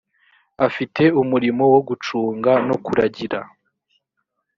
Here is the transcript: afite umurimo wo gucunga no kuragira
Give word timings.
afite 0.67 1.03
umurimo 1.21 1.63
wo 1.73 1.79
gucunga 1.87 2.51
no 2.67 2.75
kuragira 2.85 3.39